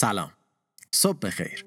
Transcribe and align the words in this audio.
سلام. 0.00 0.30
صبح 0.90 1.18
بخیر. 1.18 1.64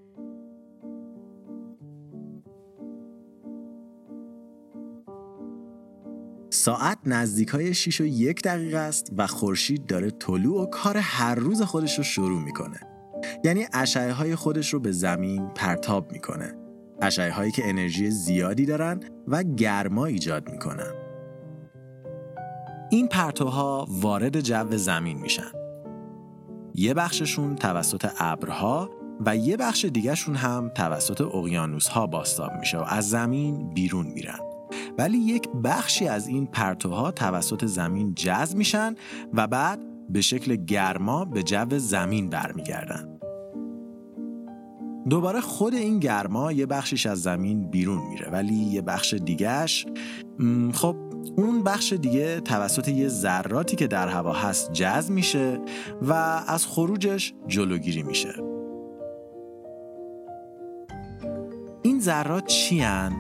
ساعت 6.50 6.98
نزدیک 7.06 7.50
های 7.50 7.74
6 7.74 8.02
و 8.02 8.06
یک 8.06 8.44
دقیقه 8.44 8.78
است 8.78 9.12
و 9.18 9.28
خورشید 9.28 9.86
داره 9.86 10.12
طلوع 10.12 10.64
و 10.64 10.66
کار 10.66 10.98
هر 10.98 11.36
روز 11.36 11.62
خودش 11.62 11.98
رو 11.98 12.04
شروع 12.04 12.42
می‌کنه. 12.42 12.80
یعنی 13.44 13.68
اشعه 13.74 14.12
های 14.12 14.36
خودش 14.36 14.74
رو 14.74 14.80
به 14.80 14.92
زمین 14.92 15.48
پرتاب 15.48 16.12
می‌کنه. 16.12 16.56
اشعه 17.02 17.32
هایی 17.32 17.52
که 17.52 17.70
انرژی 17.70 18.10
زیادی 18.10 18.66
دارن 18.66 19.00
و 19.28 19.44
گرما 19.44 20.06
ایجاد 20.06 20.52
می‌کنن. 20.52 20.94
این 22.92 23.08
پرتوها 23.08 23.88
وارد 23.90 24.40
جو 24.40 24.78
زمین 24.78 25.20
میشن. 25.20 25.61
یه 26.76 26.94
بخششون 26.94 27.56
توسط 27.56 28.10
ابرها 28.18 28.90
و 29.26 29.38
یه 29.38 29.58
بخش 29.58 29.86
دیگهشون 29.86 30.36
هم 30.36 30.72
توسط 30.76 31.22
اقیانوس 31.22 31.88
ها 31.88 32.08
باستاب 32.08 32.52
میشه 32.60 32.78
و 32.78 32.84
از 32.88 33.10
زمین 33.10 33.74
بیرون 33.74 34.08
میرن. 34.08 34.40
ولی 34.98 35.18
یک 35.18 35.50
بخشی 35.64 36.08
از 36.08 36.28
این 36.28 36.46
پرتوها 36.46 37.12
توسط 37.12 37.66
زمین 37.66 38.14
جذب 38.16 38.58
میشن 38.58 38.96
و 39.34 39.48
بعد 39.48 39.80
به 40.10 40.22
شکل 40.22 40.56
گرما 40.56 41.26
به 41.26 41.44
جو 41.44 41.78
زمین 41.78 42.30
برمیگردن. 42.30 43.20
دوباره 45.10 45.42
خود 45.42 45.74
این 45.74 46.00
گرما 46.00 46.52
یه 46.52 46.66
بخشش 46.66 47.06
از 47.06 47.22
زمین 47.22 47.72
بیرون 47.72 48.08
میره 48.10 48.30
ولی 48.30 48.54
یه 48.54 48.82
بخش 48.82 49.14
دیگهش 49.14 49.86
خب 50.74 50.96
اون 51.38 51.64
بخش 51.64 51.94
دیگه 51.94 52.40
توسط 52.40 52.88
یه 52.88 53.08
ذراتی 53.08 53.76
که 53.76 53.88
در 53.88 54.08
هوا 54.08 54.34
هست 54.34 54.74
جذب 54.74 55.10
میشه 55.10 55.60
و 56.02 56.14
از 56.48 56.66
خروجش 56.66 57.34
جلوگیری 57.48 58.04
میشه. 58.04 58.34
این 61.82 62.00
ذرات 62.00 62.46
چی 62.46 62.80
هن؟ 62.80 63.12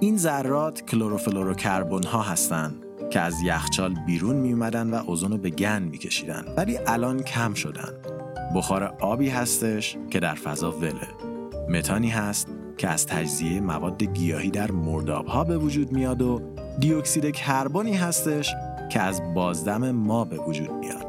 این 0.00 0.16
ذرات 0.16 0.80
کلروفلوروکربن 0.86 2.02
ها 2.02 2.22
هستند 2.22 2.84
که 3.10 3.20
از 3.20 3.34
یخچال 3.44 3.94
بیرون 4.06 4.36
می 4.36 4.52
اومدن 4.52 4.90
و 4.90 4.94
اوزون 4.94 5.30
رو 5.30 5.38
به 5.38 5.50
گن 5.50 5.82
میکشیدن 5.82 6.44
ولی 6.56 6.78
الان 6.86 7.22
کم 7.22 7.54
شدن. 7.54 7.92
بخار 8.54 8.84
آبی 9.00 9.28
هستش 9.28 9.96
که 10.10 10.20
در 10.20 10.34
فضا 10.34 10.70
وله. 10.70 11.08
متانی 11.68 12.08
هست 12.08 12.48
که 12.78 12.88
از 12.88 13.06
تجزیه 13.06 13.60
مواد 13.60 14.02
گیاهی 14.02 14.50
در 14.50 14.70
ها 15.26 15.44
به 15.44 15.58
وجود 15.58 15.92
میاد 15.92 16.22
و 16.22 16.40
دیوکسید 16.78 17.30
کربنی 17.30 17.96
هستش 17.96 18.50
که 18.90 19.00
از 19.00 19.34
بازدم 19.34 19.90
ما 19.90 20.24
به 20.24 20.36
وجود 20.36 20.70
میاد. 20.70 21.06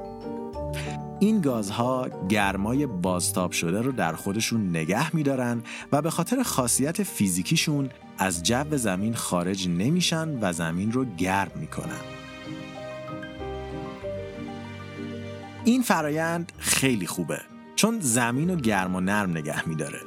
این 1.20 1.42
گازها 1.42 2.08
گرمای 2.30 2.86
بازتاب 2.86 3.52
شده 3.52 3.82
رو 3.82 3.92
در 3.92 4.14
خودشون 4.14 4.70
نگه 4.70 5.16
میدارن 5.16 5.64
و 5.92 6.02
به 6.02 6.10
خاطر 6.10 6.44
خاصیت 6.44 7.04
فیزیکیشون 7.04 7.90
از 8.18 8.44
جو 8.44 8.78
زمین 8.78 9.16
خارج 9.16 9.68
نمیشن 9.68 10.38
و 10.42 10.54
زمین 10.54 10.92
رو 10.92 11.06
گرم 11.06 11.52
می‌کنن. 11.56 12.02
این 15.66 15.82
فرایند 15.82 16.52
خیلی 16.58 17.08
خوبه 17.08 17.40
چون 17.76 18.00
زمین 18.00 18.50
رو 18.50 18.56
گرم 18.56 18.96
و 18.96 19.00
نرم 19.00 19.32
نگه 19.32 19.70
میداره. 19.70 20.00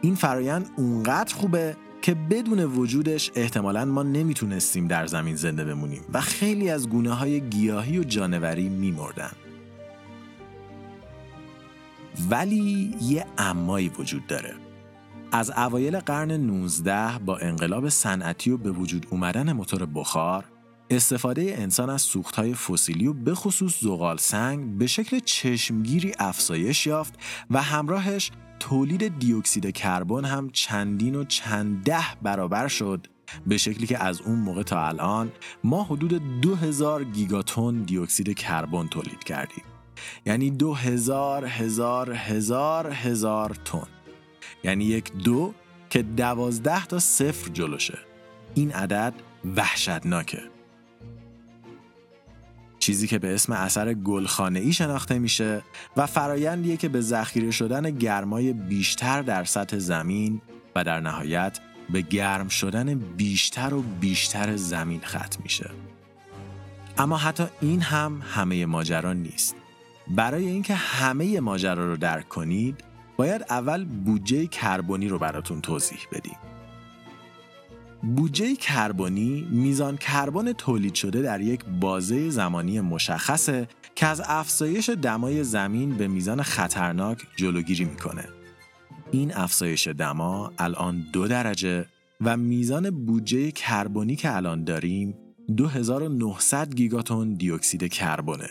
این 0.00 0.14
فرایند 0.14 0.70
اونقدر 0.76 1.34
خوبه 1.34 1.76
که 2.02 2.14
بدون 2.14 2.64
وجودش 2.64 3.30
احتمالا 3.34 3.84
ما 3.84 4.02
نمی‌تونستیم 4.02 4.88
در 4.88 5.06
زمین 5.06 5.36
زنده 5.36 5.64
بمونیم 5.64 6.02
و 6.12 6.20
خیلی 6.20 6.70
از 6.70 6.88
گونه 6.88 7.14
های 7.14 7.40
گیاهی 7.40 7.98
و 7.98 8.04
جانوری 8.04 8.68
میمردن. 8.68 9.32
ولی 12.30 12.96
یه 13.02 13.26
امایی 13.38 13.88
وجود 13.88 14.26
داره. 14.26 14.54
از 15.32 15.50
اوایل 15.50 15.98
قرن 15.98 16.32
19 16.32 17.18
با 17.18 17.38
انقلاب 17.38 17.88
صنعتی 17.88 18.50
و 18.50 18.56
به 18.56 18.70
وجود 18.70 19.06
اومدن 19.10 19.52
موتور 19.52 19.86
بخار 19.86 20.44
استفاده 20.90 21.54
انسان 21.58 21.90
از 21.90 22.02
سوختهای 22.02 22.54
فسیلی 22.54 23.06
و 23.06 23.12
به 23.12 23.34
خصوص 23.34 23.80
زغال 23.80 24.16
سنگ 24.16 24.78
به 24.78 24.86
شکل 24.86 25.18
چشمگیری 25.18 26.12
افزایش 26.18 26.86
یافت 26.86 27.14
و 27.50 27.62
همراهش 27.62 28.30
تولید 28.60 29.18
دیوکسید 29.18 29.70
کربن 29.70 30.24
هم 30.24 30.50
چندین 30.50 31.14
و 31.14 31.24
چند 31.24 31.84
ده 31.84 32.04
برابر 32.22 32.68
شد 32.68 33.06
به 33.46 33.56
شکلی 33.56 33.86
که 33.86 34.04
از 34.04 34.20
اون 34.20 34.38
موقع 34.38 34.62
تا 34.62 34.86
الان 34.86 35.32
ما 35.64 35.84
حدود 35.84 36.40
2000 36.40 37.04
گیگاتون 37.04 37.82
دیوکسید 37.82 38.38
کربن 38.38 38.88
تولید 38.88 39.24
کردیم. 39.24 39.64
یعنی 40.26 40.50
دو 40.50 40.74
هزار 40.74 41.46
هزار 41.46 42.12
هزار 42.12 42.90
هزار 42.90 43.56
تن. 43.64 43.86
یعنی 44.64 44.84
یک 44.84 45.12
دو 45.12 45.54
که 45.90 46.02
دوازده 46.02 46.86
تا 46.86 46.98
صفر 46.98 47.50
جلوشه. 47.50 47.98
این 48.54 48.72
عدد 48.72 49.14
وحشتناکه. 49.56 50.42
چیزی 52.80 53.06
که 53.06 53.18
به 53.18 53.34
اسم 53.34 53.52
اثر 53.52 53.94
گلخانه 53.94 54.58
ای 54.58 54.72
شناخته 54.72 55.18
میشه 55.18 55.62
و 55.96 56.06
فرایندیه 56.06 56.76
که 56.76 56.88
به 56.88 57.00
ذخیره 57.00 57.50
شدن 57.50 57.90
گرمای 57.90 58.52
بیشتر 58.52 59.22
در 59.22 59.44
سطح 59.44 59.78
زمین 59.78 60.40
و 60.76 60.84
در 60.84 61.00
نهایت 61.00 61.58
به 61.90 62.00
گرم 62.00 62.48
شدن 62.48 62.94
بیشتر 62.94 63.74
و 63.74 63.82
بیشتر 63.82 64.56
زمین 64.56 65.00
ختم 65.00 65.42
میشه. 65.42 65.70
اما 66.98 67.16
حتی 67.16 67.44
این 67.60 67.80
هم 67.80 68.22
همه 68.30 68.66
ماجرا 68.66 69.12
نیست. 69.12 69.54
برای 70.08 70.46
اینکه 70.46 70.74
همه 70.74 71.40
ماجرا 71.40 71.86
رو 71.86 71.96
درک 71.96 72.28
کنید، 72.28 72.84
باید 73.16 73.42
اول 73.50 73.84
بودجه 73.84 74.46
کربنی 74.46 75.08
رو 75.08 75.18
براتون 75.18 75.60
توضیح 75.60 75.98
بدیم. 76.12 76.36
بودجه 78.02 78.56
کربنی 78.56 79.48
میزان 79.50 79.96
کربن 79.96 80.52
تولید 80.52 80.94
شده 80.94 81.22
در 81.22 81.40
یک 81.40 81.64
بازه 81.80 82.30
زمانی 82.30 82.80
مشخصه 82.80 83.68
که 83.94 84.06
از 84.06 84.22
افزایش 84.24 84.90
دمای 84.90 85.44
زمین 85.44 85.96
به 85.96 86.08
میزان 86.08 86.42
خطرناک 86.42 87.22
جلوگیری 87.36 87.84
می‌کنه. 87.84 88.24
این 89.10 89.34
افزایش 89.34 89.88
دما 89.88 90.52
الان 90.58 91.06
دو 91.12 91.28
درجه 91.28 91.86
و 92.20 92.36
میزان 92.36 92.90
بودجه 92.90 93.50
کربنی 93.50 94.16
که 94.16 94.36
الان 94.36 94.64
داریم 94.64 95.14
2900 95.56 96.74
گیگاتون 96.74 97.34
دیوکسید 97.34 97.92
کربونه. 97.92 98.48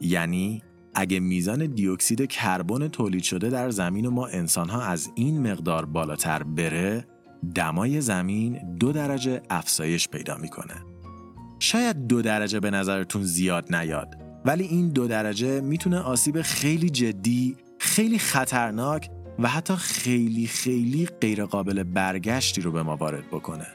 یعنی 0.00 0.62
اگه 0.94 1.20
میزان 1.20 1.66
دیوکسید 1.66 2.26
کربن 2.26 2.88
تولید 2.88 3.22
شده 3.22 3.50
در 3.50 3.70
زمین 3.70 4.06
و 4.06 4.10
ما 4.10 4.26
انسانها 4.26 4.82
از 4.82 5.10
این 5.14 5.52
مقدار 5.52 5.84
بالاتر 5.84 6.42
بره 6.42 7.06
دمای 7.54 8.00
زمین 8.00 8.76
دو 8.76 8.92
درجه 8.92 9.42
افزایش 9.50 10.08
پیدا 10.08 10.36
می‌کنه. 10.36 10.74
شاید 11.58 12.06
دو 12.06 12.22
درجه 12.22 12.60
به 12.60 12.70
نظرتون 12.70 13.22
زیاد 13.22 13.74
نیاد 13.74 14.16
ولی 14.44 14.64
این 14.64 14.88
دو 14.88 15.08
درجه 15.08 15.60
می‌تونه 15.60 15.98
آسیب 15.98 16.42
خیلی 16.42 16.90
جدی، 16.90 17.56
خیلی 17.78 18.18
خطرناک 18.18 19.10
و 19.38 19.48
حتی 19.48 19.76
خیلی 19.76 20.46
خیلی 20.46 21.06
غیرقابل 21.20 21.82
برگشتی 21.82 22.60
رو 22.60 22.72
به 22.72 22.82
ما 22.82 22.96
وارد 22.96 23.26
بکنه. 23.26 23.66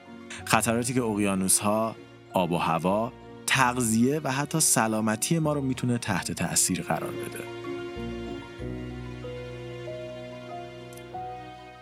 خطراتی 0.45 0.93
که 0.93 1.01
اقیانوس 1.01 1.59
ها، 1.59 1.95
آب 2.33 2.51
و 2.51 2.57
هوا، 2.57 3.13
تغذیه 3.47 4.21
و 4.23 4.31
حتی 4.31 4.59
سلامتی 4.59 5.39
ما 5.39 5.53
رو 5.53 5.61
می‌تونه 5.61 5.97
تحت 5.97 6.31
تأثیر 6.31 6.81
قرار 6.81 7.11
بده. 7.11 7.43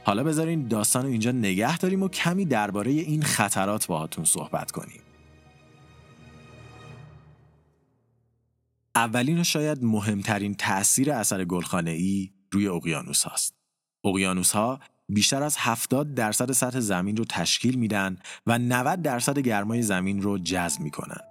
حالا 0.06 0.24
بذارین 0.24 0.68
داستان 0.68 1.06
اینجا 1.06 1.32
نگه 1.32 1.78
داریم 1.78 2.04
و 2.04 2.08
کمی 2.08 2.46
درباره 2.46 2.92
این 2.92 3.24
خطرات 3.24 3.88
باهاتون 3.88 4.26
صحبت 4.26 4.72
کنیم. 4.72 5.02
اولین 8.96 9.40
و 9.40 9.44
شاید 9.44 9.84
مهمترین 9.84 10.54
تأثیر 10.54 11.12
اثر 11.12 11.46
گلخانه 11.46 11.92
ای 11.92 12.32
روی 12.52 12.68
اقیانوس 12.68 13.24
هاست. 13.24 13.56
اقیانوس 14.04 14.52
ها 14.52 14.80
بیشتر 15.10 15.44
از 15.44 15.56
70 15.60 16.14
درصد 16.14 16.52
سطح 16.52 16.80
زمین 16.80 17.18
رو 17.18 17.26
تشکیل 17.30 17.76
میدن 17.76 18.18
و 18.48 18.58
90 18.58 19.02
درصد 19.02 19.40
گرمای 19.40 19.82
زمین 19.82 20.22
رو 20.22 20.38
جذب 20.38 20.82
می‌کنن. 20.82 21.22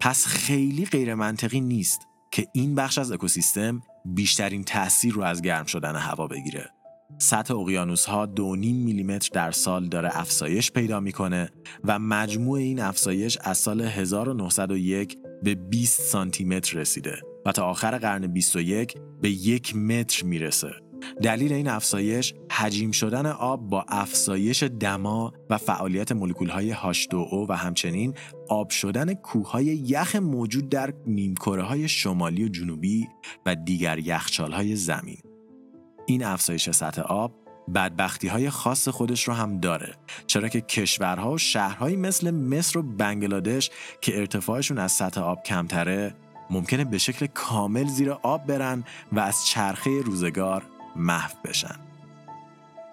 پس 0.00 0.26
خیلی 0.26 0.86
غیر 0.86 1.14
منطقی 1.14 1.60
نیست 1.60 2.00
که 2.32 2.46
این 2.54 2.74
بخش 2.74 2.98
از 2.98 3.12
اکوسیستم 3.12 3.82
بیشترین 4.04 4.64
تأثیر 4.64 5.14
رو 5.14 5.22
از 5.22 5.42
گرم 5.42 5.64
شدن 5.66 5.96
هوا 5.96 6.26
بگیره. 6.26 6.70
سطح 7.18 7.54
اقیانوس 7.54 8.04
ها 8.04 8.26
2.5 8.26 8.40
میلیمتر 8.64 9.28
در 9.32 9.50
سال 9.50 9.88
داره 9.88 10.10
افزایش 10.12 10.72
پیدا 10.72 11.00
می‌کنه 11.00 11.50
و 11.84 11.98
مجموع 11.98 12.58
این 12.58 12.80
افزایش 12.80 13.38
از 13.40 13.58
سال 13.58 13.80
1901 13.80 15.18
به 15.42 15.54
20 15.54 16.00
سانتی 16.00 16.44
متر 16.44 16.78
رسیده 16.78 17.20
و 17.46 17.52
تا 17.52 17.64
آخر 17.64 17.98
قرن 17.98 18.26
21 18.26 18.94
به 19.20 19.30
یک 19.30 19.76
متر 19.76 20.24
می‌رسه. 20.24 20.70
دلیل 21.22 21.52
این 21.52 21.68
افزایش 21.68 22.34
حجیم 22.50 22.90
شدن 22.90 23.26
آب 23.26 23.68
با 23.68 23.84
افزایش 23.88 24.62
دما 24.62 25.32
و 25.50 25.58
فعالیت 25.58 26.12
مولکول 26.12 26.48
های 26.48 26.74
H2O 26.74 27.48
و 27.48 27.56
همچنین 27.56 28.14
آب 28.48 28.70
شدن 28.70 29.14
کوههای 29.14 29.64
یخ 29.64 30.16
موجود 30.16 30.68
در 30.68 30.94
نیمکره 31.06 31.62
های 31.62 31.88
شمالی 31.88 32.44
و 32.44 32.48
جنوبی 32.48 33.08
و 33.46 33.54
دیگر 33.54 33.98
یخچال 33.98 34.52
های 34.52 34.76
زمین 34.76 35.18
این 36.10 36.24
افزایش 36.24 36.70
سطح 36.70 37.02
آب 37.02 37.32
بدبختی 37.74 38.28
های 38.28 38.50
خاص 38.50 38.88
خودش 38.88 39.28
رو 39.28 39.34
هم 39.34 39.60
داره 39.60 39.94
چرا 40.26 40.48
که 40.48 40.60
کشورها 40.60 41.32
و 41.32 41.38
شهرهایی 41.38 41.96
مثل 41.96 42.30
مصر 42.30 42.78
و 42.78 42.82
بنگلادش 42.82 43.70
که 44.00 44.18
ارتفاعشون 44.18 44.78
از 44.78 44.92
سطح 44.92 45.20
آب 45.20 45.42
کمتره 45.42 46.14
ممکنه 46.50 46.84
به 46.84 46.98
شکل 46.98 47.26
کامل 47.26 47.86
زیر 47.86 48.10
آب 48.10 48.46
برن 48.46 48.84
و 49.12 49.20
از 49.20 49.46
چرخه 49.46 50.02
روزگار 50.02 50.62
محو 50.96 51.32
بشن 51.44 51.76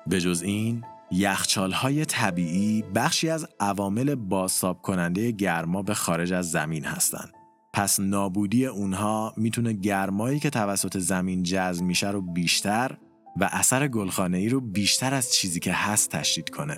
به 0.08 0.22
جز 0.22 0.42
این 0.42 0.84
یخچال 1.12 1.72
های 1.72 2.06
طبیعی 2.06 2.84
بخشی 2.96 3.30
از 3.30 3.48
عوامل 3.60 4.16
بازتاب 4.16 4.82
کننده 4.82 5.32
گرما 5.32 5.82
به 5.82 5.94
خارج 5.94 6.34
از 6.34 6.52
زمین 6.52 6.86
هستند. 6.86 7.34
پس 7.74 8.00
نابودی 8.00 8.66
اونها 8.66 9.34
می‌تونه 9.38 9.74
گرمایی 9.74 10.40
که 10.40 10.50
توسط 10.50 10.98
زمین 10.98 11.44
جذب 11.44 11.84
میشه 11.84 12.12
رو 12.12 12.22
بیشتر 12.22 12.98
و 13.40 13.50
اثر 13.52 13.88
گلخانه 13.88 14.38
ای 14.38 14.50
رو 14.50 14.62
بیشتر 14.62 15.14
از 15.14 15.34
چیزی 15.34 15.60
که 15.60 15.74
هست 15.74 16.12
تشدید 16.12 16.50
کنه. 16.50 16.78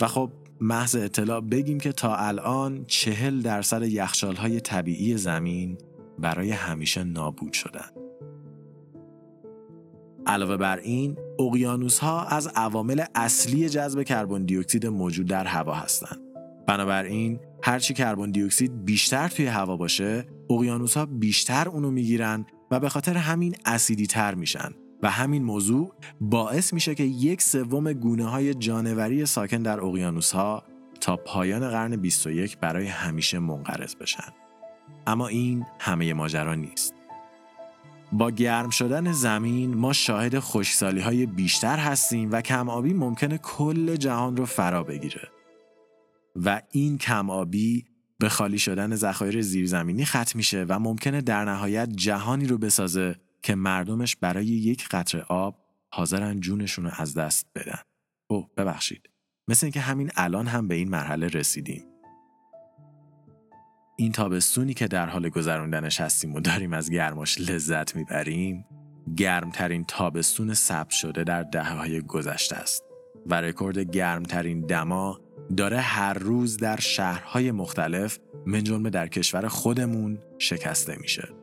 و 0.00 0.06
خب 0.06 0.30
محض 0.60 0.96
اطلاع 0.96 1.40
بگیم 1.40 1.80
که 1.80 1.92
تا 1.92 2.16
الان 2.16 2.84
چهل 2.84 3.40
درصد 3.40 3.82
یخچال 3.82 4.36
های 4.36 4.60
طبیعی 4.60 5.16
زمین 5.16 5.78
برای 6.18 6.50
همیشه 6.50 7.04
نابود 7.04 7.52
شدن. 7.52 7.88
علاوه 10.26 10.56
بر 10.56 10.78
این، 10.78 11.16
اقیانوس 11.38 11.98
ها 11.98 12.24
از 12.24 12.46
عوامل 12.46 13.04
اصلی 13.14 13.68
جذب 13.68 14.02
کربن 14.02 14.44
دی 14.44 14.56
اکسید 14.56 14.86
موجود 14.86 15.26
در 15.26 15.44
هوا 15.44 15.74
هستند. 15.74 16.18
بنابراین 16.66 17.40
هرچی 17.62 17.94
کربن 17.94 18.30
دی 18.30 18.42
اکسید 18.42 18.84
بیشتر 18.84 19.28
توی 19.28 19.46
هوا 19.46 19.76
باشه، 19.76 20.26
اقیانوس 20.50 20.96
ها 20.96 21.06
بیشتر 21.06 21.68
اونو 21.68 21.90
می‌گیرن 21.90 22.46
و 22.70 22.80
به 22.80 22.88
خاطر 22.88 23.16
همین 23.16 23.54
اسیدی 23.64 24.06
تر 24.06 24.34
میشن 24.34 24.70
و 25.02 25.10
همین 25.10 25.44
موضوع 25.44 25.94
باعث 26.20 26.72
میشه 26.72 26.94
که 26.94 27.02
یک 27.02 27.42
سوم 27.42 27.92
گونه 27.92 28.24
های 28.24 28.54
جانوری 28.54 29.26
ساکن 29.26 29.62
در 29.62 29.80
اقیانوس 29.80 30.32
ها 30.32 30.62
تا 31.00 31.16
پایان 31.16 31.70
قرن 31.70 31.96
21 31.96 32.58
برای 32.58 32.86
همیشه 32.86 33.38
منقرض 33.38 33.94
بشن. 33.94 34.32
اما 35.06 35.28
این 35.28 35.66
همه 35.80 36.14
ماجرا 36.14 36.54
نیست. 36.54 36.94
با 38.12 38.30
گرم 38.30 38.70
شدن 38.70 39.12
زمین 39.12 39.74
ما 39.74 39.92
شاهد 39.92 40.38
خشکسالی 40.38 41.00
های 41.00 41.26
بیشتر 41.26 41.78
هستیم 41.78 42.32
و 42.32 42.40
کم 42.40 42.68
آبی 42.68 42.94
ممکنه 42.94 43.38
کل 43.38 43.96
جهان 43.96 44.36
رو 44.36 44.44
فرا 44.44 44.82
بگیره. 44.82 45.28
و 46.36 46.62
این 46.70 46.98
کم 46.98 47.30
آبی 47.30 47.84
به 48.18 48.28
خالی 48.28 48.58
شدن 48.58 48.94
ذخایر 48.94 49.40
زیرزمینی 49.42 50.04
ختم 50.04 50.32
میشه 50.34 50.66
و 50.68 50.78
ممکنه 50.78 51.20
در 51.20 51.44
نهایت 51.44 51.88
جهانی 51.96 52.46
رو 52.46 52.58
بسازه 52.58 53.16
که 53.42 53.54
مردمش 53.54 54.16
برای 54.16 54.46
یک 54.46 54.88
قطره 54.88 55.22
آب 55.22 55.58
حاضرن 55.94 56.40
جونشون 56.40 56.84
رو 56.84 56.90
از 56.96 57.14
دست 57.14 57.46
بدن. 57.54 57.80
اوه 58.30 58.50
ببخشید. 58.56 59.10
مثل 59.48 59.66
اینکه 59.66 59.80
همین 59.80 60.10
الان 60.16 60.46
هم 60.46 60.68
به 60.68 60.74
این 60.74 60.90
مرحله 60.90 61.26
رسیدیم. 61.26 61.84
این 63.96 64.12
تابستونی 64.12 64.74
که 64.74 64.88
در 64.88 65.06
حال 65.06 65.28
گذراندنش 65.28 66.00
هستیم 66.00 66.34
و 66.34 66.40
داریم 66.40 66.72
از 66.72 66.90
گرماش 66.90 67.40
لذت 67.40 67.96
می‌بریم 67.96 68.64
گرمترین 69.16 69.84
تابستون 69.84 70.54
ثبت 70.54 70.90
شده 70.90 71.24
در 71.24 71.42
دهه 71.42 71.72
های 71.72 72.00
گذشته 72.00 72.56
است 72.56 72.84
و 73.26 73.40
رکورد 73.40 73.78
گرمترین 73.78 74.60
دما 74.60 75.20
داره 75.56 75.80
هر 75.80 76.14
روز 76.14 76.56
در 76.56 76.80
شهرهای 76.80 77.50
مختلف 77.50 78.18
من 78.46 78.82
در 78.82 79.08
کشور 79.08 79.48
خودمون 79.48 80.18
شکسته 80.38 80.96
میشه 81.00 81.41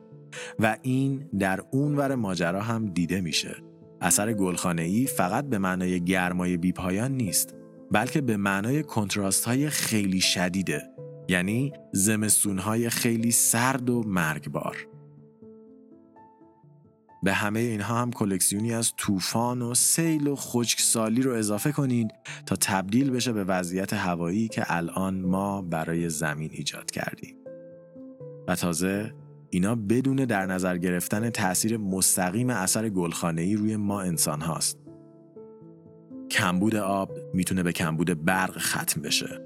و 0.59 0.77
این 0.81 1.29
در 1.39 1.63
اون 1.71 1.95
ور 1.95 2.15
ماجرا 2.15 2.61
هم 2.61 2.85
دیده 2.85 3.21
میشه. 3.21 3.55
اثر 4.01 4.33
گلخانه 4.33 4.81
ای 4.81 5.05
فقط 5.05 5.45
به 5.45 5.57
معنای 5.57 6.03
گرمای 6.03 6.57
بیپایان 6.57 7.11
نیست 7.11 7.55
بلکه 7.91 8.21
به 8.21 8.37
معنای 8.37 8.83
کنتراست 8.83 9.45
های 9.45 9.69
خیلی 9.69 10.21
شدیده 10.21 10.83
یعنی 11.29 11.73
زمستونهای 11.93 12.89
خیلی 12.89 13.31
سرد 13.31 13.89
و 13.89 14.03
مرگبار. 14.07 14.87
به 17.23 17.33
همه 17.33 17.59
اینها 17.59 18.01
هم 18.01 18.11
کلکسیونی 18.11 18.73
از 18.73 18.93
طوفان 18.97 19.61
و 19.61 19.73
سیل 19.75 20.27
و 20.27 20.35
خشکسالی 20.35 21.21
رو 21.21 21.33
اضافه 21.33 21.71
کنید 21.71 22.11
تا 22.45 22.55
تبدیل 22.55 23.09
بشه 23.09 23.33
به 23.33 23.43
وضعیت 23.43 23.93
هوایی 23.93 24.47
که 24.47 24.63
الان 24.67 25.21
ما 25.21 25.61
برای 25.61 26.09
زمین 26.09 26.49
ایجاد 26.53 26.91
کردیم. 26.91 27.35
و 28.47 28.55
تازه 28.55 29.13
اینا 29.49 29.75
بدون 29.75 30.15
در 30.15 30.45
نظر 30.45 30.77
گرفتن 30.77 31.29
تاثیر 31.29 31.77
مستقیم 31.77 32.49
اثر 32.49 32.91
ای 33.37 33.55
روی 33.55 33.75
ما 33.75 34.01
انسان 34.01 34.41
هاست. 34.41 34.79
کمبود 36.31 36.75
آب 36.75 37.11
می‌تونه 37.33 37.63
به 37.63 37.71
کمبود 37.71 38.25
برق 38.25 38.57
ختم 38.57 39.01
بشه 39.01 39.41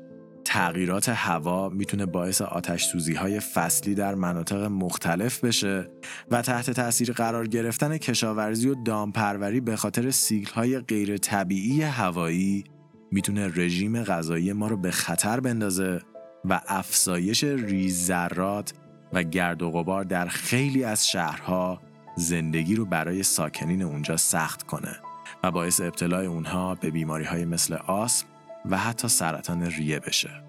تغییرات 0.46 1.10
هوا 1.10 1.70
می‌تونه 1.70 2.06
باعث 2.06 2.42
آتش 2.42 2.86
سوزی 2.86 3.14
های 3.14 3.40
فصلی 3.40 3.96
در 3.96 4.16
مناطق 4.16 4.64
مختلف 4.64 5.44
بشه 5.44 5.90
و 6.32 6.42
تحت 6.42 6.72
تاثیر 6.72 7.12
قرار 7.12 7.48
گرفتن 7.48 7.98
کشاورزی 7.98 8.70
و 8.70 8.76
دامپروری 8.84 9.62
به 9.62 9.76
خاطر 9.76 10.12
سیکل 10.12 10.54
های 10.54 10.80
غیر 10.80 11.18
طبیعی 11.18 11.82
هوایی 11.82 12.64
می‌تونه 13.12 13.48
رژیم 13.56 14.04
غذایی 14.04 14.54
ما 14.54 14.68
رو 14.68 14.78
به 14.78 14.92
خطر 14.92 15.40
بندازه 15.40 16.02
و 16.46 16.62
افزایش 16.68 17.44
ریز 17.44 18.06
ذرات 18.06 18.74
و 19.14 19.24
گرد 19.24 19.62
و 19.62 19.72
غبار 19.72 20.04
در 20.04 20.28
خیلی 20.28 20.84
از 20.84 21.08
شهرها 21.08 21.82
زندگی 22.18 22.76
رو 22.76 22.86
برای 22.86 23.24
ساکنین 23.24 23.82
اونجا 23.82 24.18
سخت 24.18 24.64
کنه 24.64 25.00
و 25.44 25.52
باعث 25.52 25.82
ابتلای 25.82 26.26
اونها 26.26 26.76
به 26.76 26.92
بیماری 26.92 27.26
های 27.26 27.46
مثل 27.46 27.74
آسم 27.74 28.26
و 28.66 28.78
حتی 28.78 29.08
سرطان 29.08 29.64
ریه 29.64 30.00
بشه. 30.00 30.44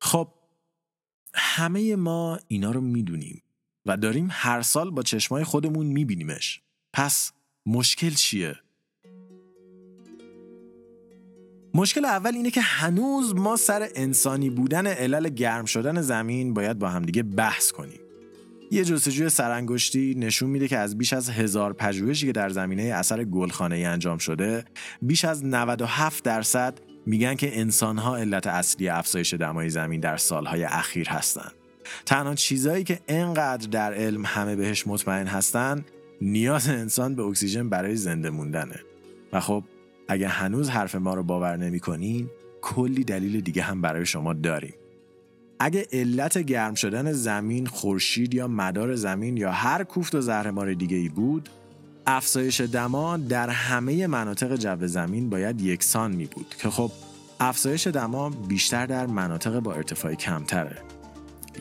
خب 0.00 0.28
همه 1.34 1.96
ما 1.96 2.38
اینا 2.48 2.70
رو 2.70 2.80
می‌دونیم 2.80 3.42
و 3.86 3.96
داریم 3.96 4.28
هر 4.30 4.62
سال 4.62 4.90
با 4.90 5.02
چشمای 5.02 5.44
خودمون 5.44 5.86
میبینیمش. 5.86 6.62
پس 6.92 7.32
مشکل 7.66 8.10
چیه؟ 8.10 8.56
مشکل 11.74 12.04
اول 12.04 12.34
اینه 12.34 12.50
که 12.50 12.60
هنوز 12.60 13.34
ما 13.34 13.56
سر 13.56 13.88
انسانی 13.94 14.50
بودن 14.50 14.86
علل 14.86 15.28
گرم 15.28 15.64
شدن 15.64 16.00
زمین 16.00 16.54
باید 16.54 16.78
با 16.78 16.88
همدیگه 16.88 17.22
بحث 17.22 17.72
کنیم. 17.72 18.00
یه 18.70 18.84
جستجوی 18.84 19.28
سرانگشتی 19.28 20.14
نشون 20.18 20.50
میده 20.50 20.68
که 20.68 20.78
از 20.78 20.98
بیش 20.98 21.12
از 21.12 21.30
هزار 21.30 21.72
پژوهشی 21.72 22.26
که 22.26 22.32
در 22.32 22.48
زمینه 22.48 22.82
اثر 22.82 23.24
گلخانه 23.24 23.76
ای 23.76 23.84
انجام 23.84 24.18
شده 24.18 24.64
بیش 25.02 25.24
از 25.24 25.44
97 25.44 26.24
درصد 26.24 26.78
میگن 27.06 27.34
که 27.34 27.60
انسانها 27.60 28.16
علت 28.16 28.46
اصلی 28.46 28.88
افزایش 28.88 29.34
دمای 29.34 29.70
زمین 29.70 30.00
در 30.00 30.16
سالهای 30.16 30.64
اخیر 30.64 31.08
هستند. 31.08 31.52
تنها 32.06 32.34
چیزایی 32.34 32.84
که 32.84 33.00
انقدر 33.08 33.68
در 33.68 33.94
علم 33.94 34.22
همه 34.26 34.56
بهش 34.56 34.86
مطمئن 34.86 35.26
هستن 35.26 35.84
نیاز 36.20 36.68
انسان 36.68 37.14
به 37.14 37.22
اکسیژن 37.22 37.68
برای 37.68 37.96
زنده 37.96 38.30
موندنه 38.30 38.80
و 39.32 39.40
خب 39.40 39.64
اگه 40.10 40.28
هنوز 40.28 40.68
حرف 40.68 40.94
ما 40.94 41.14
رو 41.14 41.22
باور 41.22 41.56
نمی‌کنین 41.56 42.30
کلی 42.62 43.04
دلیل 43.04 43.40
دیگه 43.40 43.62
هم 43.62 43.80
برای 43.80 44.06
شما 44.06 44.32
داریم. 44.32 44.74
اگه 45.60 45.86
علت 45.92 46.38
گرم 46.38 46.74
شدن 46.74 47.12
زمین 47.12 47.66
خورشید 47.66 48.34
یا 48.34 48.48
مدار 48.48 48.94
زمین 48.94 49.36
یا 49.36 49.52
هر 49.52 49.84
کوفت 49.84 50.14
و 50.14 50.20
زهرمار 50.20 50.74
دیگه 50.74 50.96
ای 50.96 51.08
بود 51.08 51.48
افزایش 52.06 52.60
دما 52.60 53.16
در 53.16 53.48
همه 53.48 54.06
مناطق 54.06 54.56
جو 54.56 54.86
زمین 54.86 55.30
باید 55.30 55.60
یکسان 55.60 56.12
می 56.12 56.26
بود 56.26 56.54
که 56.62 56.70
خب 56.70 56.90
افزایش 57.40 57.86
دما 57.86 58.30
بیشتر 58.30 58.86
در 58.86 59.06
مناطق 59.06 59.60
با 59.60 59.74
ارتفاع 59.74 60.14
کمتره. 60.14 60.78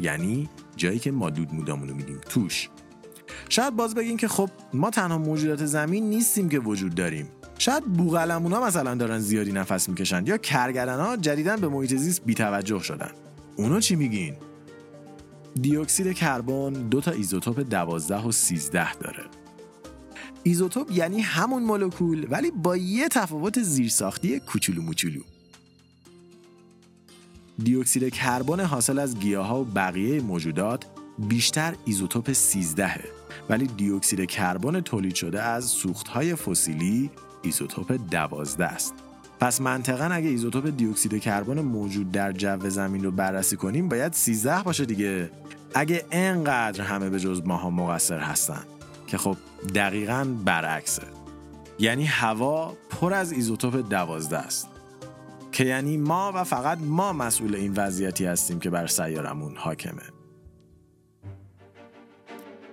یعنی 0.02 0.50
جایی 0.76 1.00
که 1.00 1.12
ما 1.12 1.30
دود 1.30 1.54
مودامونو 1.54 1.94
میدیم 1.94 2.18
توش. 2.30 2.70
شاید 3.50 3.76
باز 3.76 3.96
بگین 3.96 4.18
که 4.18 4.28
خب 4.28 4.50
ما 4.74 4.90
تنها 4.90 5.18
موجودات 5.18 5.66
زمین 5.66 6.10
نیستیم 6.10 6.50
که 6.50 6.60
وجود 6.60 6.96
داریم. 6.96 7.28
شاید 7.60 7.84
بوغلمونا 7.84 8.66
مثلا 8.66 8.96
دارن 8.96 9.20
زیادی 9.20 9.52
نفس 9.52 9.90
می‌کشن 9.90 10.28
یا 10.28 10.38
کرگدن 10.38 11.00
ها 11.00 11.18
جدیدن 11.18 11.56
به 11.56 11.68
محیط 11.68 11.96
زیست 11.96 12.26
بیتوجه 12.26 12.80
شدن 12.80 13.12
اونا 13.56 13.80
چی 13.80 13.96
میگین؟ 13.96 14.36
دیوکسید 15.62 16.14
کربن 16.14 16.74
دو 16.74 17.02
تا 17.02 17.12
ایزوتوپ 17.12 17.60
12 17.60 18.18
و 18.18 18.32
13 18.32 18.94
داره. 18.94 19.24
ایزوتوپ 20.44 20.92
یعنی 20.92 21.22
همون 21.22 21.64
مولکول 21.64 22.28
ولی 22.30 22.52
با 22.52 22.78
یه 22.78 23.08
تفاوت 23.08 23.62
زیرساختی 23.62 24.40
کوچولو 24.40 24.82
موچولو. 24.82 25.22
دیوکسید 27.64 28.14
کربن 28.14 28.60
حاصل 28.60 29.00
از 29.00 29.20
گیاها 29.20 29.62
و 29.62 29.66
بقیه 29.66 30.22
موجودات 30.22 30.86
بیشتر 31.18 31.76
ایزوتوپ 31.86 32.32
13 32.32 33.00
ولی 33.50 33.68
دیوکسید 33.68 34.26
کربن 34.26 34.82
تولید 34.82 35.16
شده 35.16 35.42
از 35.42 35.66
سوختهای 35.66 36.36
فسیلی 36.36 37.12
ایزوتوپ 37.42 38.00
12 38.12 38.66
است. 38.66 38.94
پس 39.40 39.62
منطقا 39.62 40.06
اگه 40.06 40.30
ایزوتوپ 40.30 40.68
دیوکسید 40.78 41.22
کربن 41.22 41.62
موجود 41.62 42.12
در 42.12 42.32
جو 42.32 42.70
زمین 42.70 43.04
رو 43.04 43.12
بررسی 43.12 43.56
کنیم 43.56 43.90
باید 43.90 44.14
13 44.14 44.64
باشه 44.64 44.86
دیگه. 44.86 45.32
اگه 45.74 46.06
انقدر 46.12 46.82
همه 46.82 47.10
به 47.10 47.20
جز 47.20 47.42
ماها 47.46 47.70
مقصر 47.70 48.20
هستن. 48.20 48.64
که 49.08 49.18
خب 49.18 49.38
دقیقا 49.76 50.28
برعکسه. 50.46 51.04
یعنی 51.80 52.06
هوا 52.06 52.74
پر 52.90 53.14
از 53.14 53.32
ایزوتوپ 53.32 53.90
دوازده 53.90 54.38
است. 54.38 54.68
که 55.52 55.66
یعنی 55.66 55.98
ما 55.98 56.32
و 56.36 56.44
فقط 56.44 56.78
ما 56.82 57.14
مسئول 57.14 57.56
این 57.56 57.74
وضعیتی 57.74 58.26
هستیم 58.26 58.60
که 58.60 58.70
بر 58.70 58.88
سیارمون 58.88 59.56
حاکمه. 59.56 60.04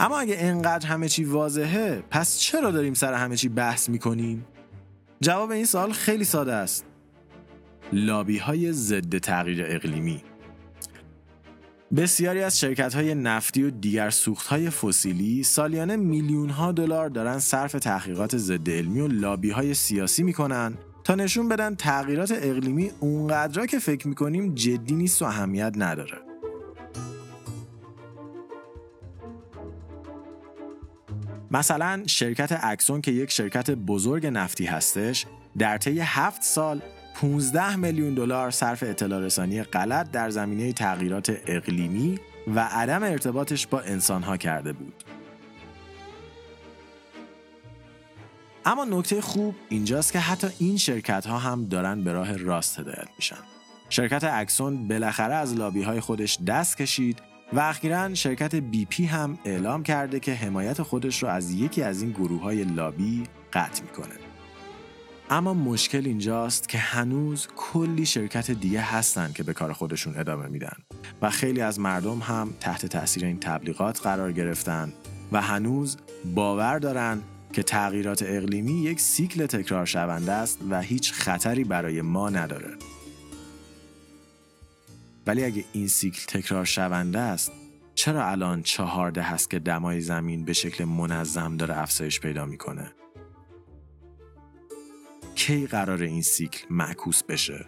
اما 0.01 0.19
اگه 0.19 0.37
انقدر 0.39 0.87
همه 0.87 1.09
چی 1.09 1.25
واضحه 1.25 2.03
پس 2.11 2.39
چرا 2.39 2.71
داریم 2.71 2.95
سر 2.95 3.15
همه 3.15 3.37
چی 3.37 3.49
بحث 3.49 3.89
می‌کنیم؟ 3.89 4.47
جواب 5.21 5.51
این 5.51 5.65
سال 5.65 5.93
خیلی 5.93 6.25
ساده 6.25 6.53
است 6.53 6.85
لابی 7.93 8.39
های 8.39 8.73
ضد 8.73 9.19
تغییر 9.19 9.65
اقلیمی 9.67 10.23
بسیاری 11.97 12.43
از 12.43 12.61
شرکت 12.61 12.95
های 12.95 13.15
نفتی 13.15 13.63
و 13.63 13.71
دیگر 13.71 14.11
سوخت 14.11 14.47
های 14.47 14.71
فسیلی 14.71 15.43
سالیانه 15.43 15.97
میلیون 15.97 16.51
ها 16.51 16.73
دلار 16.73 17.09
دارن 17.09 17.39
صرف 17.39 17.73
تحقیقات 17.73 18.37
ضد 18.37 18.71
علمی 18.71 19.01
و 19.01 19.09
لابی 19.09 19.51
های 19.51 19.75
سیاسی 19.75 20.23
می‌کنن 20.23 20.75
تا 21.05 21.15
نشون 21.15 21.49
بدن 21.49 21.75
تغییرات 21.75 22.33
اقلیمی 22.37 22.91
اونقدر 23.01 23.67
که 23.67 23.79
فکر 23.79 24.09
می‌کنیم 24.09 24.55
جدی 24.55 24.95
نیست 24.95 25.23
و 25.23 25.25
اهمیت 25.25 25.73
نداره. 25.77 26.25
مثلا 31.50 32.03
شرکت 32.07 32.59
اکسون 32.62 33.00
که 33.00 33.11
یک 33.11 33.31
شرکت 33.31 33.71
بزرگ 33.71 34.26
نفتی 34.26 34.65
هستش 34.65 35.26
در 35.59 35.79
طی 35.79 36.00
هفت 36.00 36.43
سال 36.43 36.83
15 37.15 37.76
میلیون 37.76 38.15
دلار 38.15 38.50
صرف 38.50 38.83
اطلاع 38.83 39.21
رسانی 39.21 39.62
غلط 39.62 40.11
در 40.11 40.31
زمینه 40.31 40.73
تغییرات 40.73 41.37
اقلیمی 41.47 42.19
و 42.55 42.61
عدم 42.61 43.03
ارتباطش 43.03 43.67
با 43.67 43.81
انسانها 43.81 44.37
کرده 44.37 44.73
بود. 44.73 45.05
اما 48.65 48.85
نکته 48.85 49.21
خوب 49.21 49.55
اینجاست 49.69 50.12
که 50.12 50.19
حتی 50.19 50.47
این 50.59 50.76
شرکت 50.76 51.26
ها 51.26 51.38
هم 51.38 51.65
دارن 51.65 52.05
به 52.05 52.12
راه 52.12 52.37
راست 52.37 52.81
هدایت 52.81 53.09
میشن. 53.17 53.37
شرکت 53.88 54.25
اکسون 54.25 54.88
بالاخره 54.88 55.35
از 55.35 55.55
لابی 55.55 55.83
های 55.83 56.00
خودش 56.00 56.38
دست 56.47 56.76
کشید 56.76 57.23
و 57.53 57.61
اخیرا 57.61 58.15
شرکت 58.15 58.55
بی 58.55 58.85
پی 58.85 59.05
هم 59.05 59.38
اعلام 59.45 59.83
کرده 59.83 60.21
که 60.21 60.35
حمایت 60.35 60.83
خودش 60.83 61.23
رو 61.23 61.29
از 61.29 61.50
یکی 61.50 61.83
از 61.83 62.03
این 62.03 62.11
گروه 62.11 62.43
های 62.43 62.65
لابی 62.65 63.25
قطع 63.53 63.83
می‌کنه. 63.83 64.15
اما 65.31 65.55
مشکل 65.55 66.07
اینجاست 66.07 66.69
که 66.69 66.79
هنوز 66.79 67.49
کلی 67.57 68.07
شرکت 68.07 68.50
دیگه 68.50 68.81
هستن 68.81 69.33
که 69.33 69.43
به 69.43 69.53
کار 69.53 69.73
خودشون 69.73 70.17
ادامه 70.17 70.47
میدن 70.47 70.76
و 71.23 71.31
خیلی 71.31 71.61
از 71.61 71.81
مردم 71.81 72.19
هم 72.19 72.55
تحت 72.61 72.87
تاثیر 72.87 73.25
این 73.25 73.41
تبلیغات 73.41 74.00
قرار 74.03 74.33
گرفتن 74.33 74.93
و 75.33 75.43
هنوز 75.43 75.97
باور 76.35 76.79
دارن 76.79 77.23
که 77.53 77.62
تغییرات 77.62 78.23
اقلیمی 78.23 78.83
یک 78.83 79.00
سیکل 79.00 79.47
تکرار 79.47 79.87
شونده 79.87 80.33
است 80.33 80.59
و 80.71 80.81
هیچ 80.81 81.12
خطری 81.12 81.65
برای 81.65 82.03
ما 82.03 82.31
نداره. 82.31 82.71
ولی 85.26 85.45
اگه 85.45 85.64
این 85.73 85.88
سیکل 85.88 86.25
تکرار 86.40 86.64
شونده 86.64 87.18
است 87.18 87.52
چرا 87.95 88.26
الان 88.26 88.62
چهارده 88.62 89.23
هست 89.23 89.50
که 89.50 89.59
دمای 89.59 90.00
زمین 90.00 90.45
به 90.45 90.52
شکل 90.52 90.85
منظم 90.85 91.56
داره 91.56 91.78
افزایش 91.78 92.21
پیدا 92.21 92.45
می‌کنه؟ 92.47 92.92
کی 95.35 95.66
قرار 95.66 96.02
این 96.02 96.23
سیکل 96.23 96.66
معکوس 96.71 97.23
بشه؟ 97.23 97.66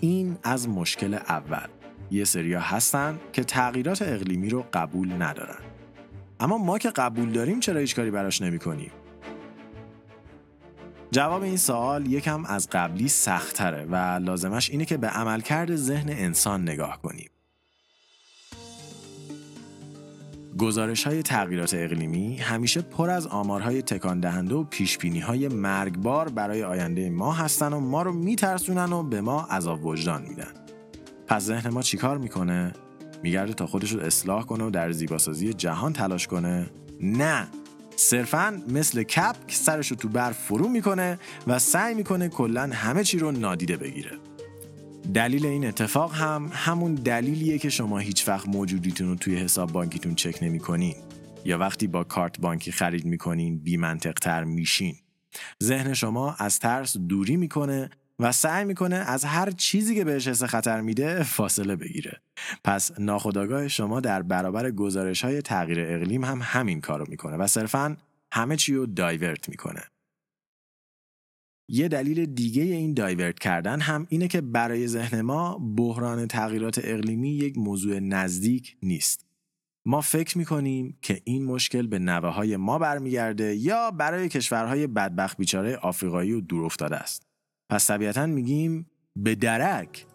این 0.00 0.38
از 0.42 0.68
مشکل 0.68 1.14
اول 1.14 1.68
یه 2.10 2.24
سریا 2.24 2.60
هستن 2.60 3.20
که 3.32 3.44
تغییرات 3.44 4.02
اقلیمی 4.02 4.48
رو 4.48 4.64
قبول 4.72 5.22
ندارن 5.22 5.67
اما 6.40 6.58
ما 6.58 6.78
که 6.78 6.90
قبول 6.90 7.32
داریم 7.32 7.60
چرا 7.60 7.80
هیچ 7.80 7.96
کاری 7.96 8.10
براش 8.10 8.42
نمی 8.42 8.58
کنیم؟ 8.58 8.90
جواب 11.10 11.42
این 11.42 11.56
سوال 11.56 12.06
یکم 12.06 12.44
از 12.44 12.68
قبلی 12.72 13.08
سختره 13.08 13.84
و 13.84 13.96
لازمش 13.96 14.70
اینه 14.70 14.84
که 14.84 14.96
به 14.96 15.06
عملکرد 15.06 15.76
ذهن 15.76 16.08
انسان 16.08 16.62
نگاه 16.62 17.02
کنیم. 17.02 17.30
گزارش 20.58 21.06
های 21.06 21.22
تغییرات 21.22 21.74
اقلیمی 21.74 22.36
همیشه 22.36 22.80
پر 22.80 23.10
از 23.10 23.26
آمارهای 23.26 23.82
تکان 23.82 24.20
دهنده 24.20 24.54
و 24.54 24.64
پیش 24.64 24.98
های 25.22 25.48
مرگبار 25.48 26.28
برای 26.28 26.62
آینده 26.62 27.10
ما 27.10 27.32
هستن 27.32 27.72
و 27.72 27.80
ما 27.80 28.02
رو 28.02 28.12
میترسونن 28.12 28.92
و 28.92 29.02
به 29.02 29.20
ما 29.20 29.40
عذاب 29.40 29.84
وجدان 29.84 30.22
میدن. 30.22 30.54
پس 31.26 31.42
ذهن 31.42 31.70
ما 31.70 31.82
چیکار 31.82 32.18
می‌کنه؟ 32.18 32.72
میگرده 33.22 33.54
تا 33.54 33.66
خودش 33.66 33.92
رو 33.92 34.00
اصلاح 34.00 34.46
کنه 34.46 34.64
و 34.64 34.70
در 34.70 34.92
زیباسازی 34.92 35.52
جهان 35.52 35.92
تلاش 35.92 36.26
کنه؟ 36.26 36.70
نه. 37.00 37.48
صرفا 37.96 38.62
مثل 38.68 39.02
کپ 39.02 39.46
که 39.46 39.56
سرش 39.56 39.88
رو 39.88 39.96
تو 39.96 40.08
برف 40.08 40.38
فرو 40.38 40.68
می‌کنه 40.68 41.18
و 41.46 41.58
سعی 41.58 41.94
می‌کنه 41.94 42.28
کلا 42.28 42.70
همه 42.72 43.04
چی 43.04 43.18
رو 43.18 43.30
نادیده 43.30 43.76
بگیره. 43.76 44.18
دلیل 45.14 45.46
این 45.46 45.66
اتفاق 45.66 46.14
هم 46.14 46.50
همون 46.52 46.94
دلیلیه 46.94 47.58
که 47.58 47.70
شما 47.70 47.98
هیچ 47.98 48.28
وقت 48.28 48.48
موجودیتون 48.48 49.08
رو 49.08 49.14
توی 49.14 49.36
حساب 49.36 49.72
بانکیتون 49.72 50.14
چک 50.14 50.38
نمی‌کنین. 50.42 50.94
یا 51.44 51.58
وقتی 51.58 51.86
با 51.86 52.04
کارت 52.04 52.40
بانکی 52.40 52.72
خرید 52.72 53.04
می‌کنین 53.04 53.58
بی 53.58 53.78
تر 54.20 54.44
میشین. 54.44 54.94
ذهن 55.62 55.94
شما 55.94 56.34
از 56.38 56.58
ترس 56.58 56.96
دوری 56.96 57.36
می‌کنه 57.36 57.90
و 58.20 58.32
سعی 58.32 58.64
می‌کنه 58.64 58.96
از 58.96 59.24
هر 59.24 59.50
چیزی 59.50 59.94
که 59.94 60.04
بهش 60.04 60.28
حس 60.28 60.42
خطر 60.42 60.80
میده 60.80 61.22
فاصله 61.22 61.76
بگیره 61.76 62.20
پس 62.64 63.00
ناخداگاه 63.00 63.68
شما 63.68 64.00
در 64.00 64.22
برابر 64.22 64.70
گزارش 64.70 65.24
های 65.24 65.42
تغییر 65.42 65.80
اقلیم 65.80 66.24
هم 66.24 66.40
همین 66.42 66.80
کارو 66.80 67.04
می‌کنه 67.08 67.36
و 67.36 67.46
صرفا 67.46 67.96
همه 68.32 68.56
چی 68.56 68.74
رو 68.74 68.86
دایورت 68.86 69.48
می‌کنه 69.48 69.82
یه 71.70 71.88
دلیل 71.88 72.26
دیگه 72.26 72.62
این 72.62 72.94
دایورت 72.94 73.38
کردن 73.38 73.80
هم 73.80 74.06
اینه 74.08 74.28
که 74.28 74.40
برای 74.40 74.88
ذهن 74.88 75.20
ما 75.20 75.58
بحران 75.76 76.26
تغییرات 76.26 76.80
اقلیمی 76.84 77.30
یک 77.30 77.58
موضوع 77.58 77.98
نزدیک 77.98 78.76
نیست. 78.82 79.26
ما 79.86 80.00
فکر 80.00 80.38
می‌کنیم 80.38 80.98
که 81.02 81.20
این 81.24 81.44
مشکل 81.44 81.86
به 81.86 81.98
نوه 81.98 82.28
های 82.28 82.56
ما 82.56 82.78
برمیگرده 82.78 83.54
یا 83.54 83.90
برای 83.90 84.28
کشورهای 84.28 84.86
بدبخت 84.86 85.36
بیچاره 85.36 85.76
آفریقایی 85.76 86.32
و 86.32 86.40
دور 86.40 86.64
افتاده 86.64 86.96
است. 86.96 87.27
پس 87.70 87.86
طبیعتا 87.86 88.26
میگیم 88.26 88.86
به 89.16 89.34
درک 89.34 90.06